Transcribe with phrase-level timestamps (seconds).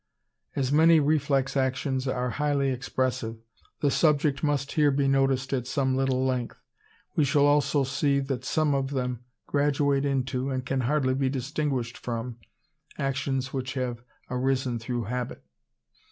[0.55, 3.37] As many reflex actions are highly expressive,
[3.81, 6.57] the subject must here be noticed at some little length.
[7.15, 11.99] We shall also see that some of them graduate into, and can hardly be distinguished
[11.99, 12.37] from
[12.97, 15.43] actions which have arisen through habit?